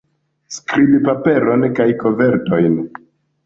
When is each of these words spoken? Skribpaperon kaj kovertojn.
Skribpaperon 0.55 1.69
kaj 1.81 1.89
kovertojn. 2.03 2.85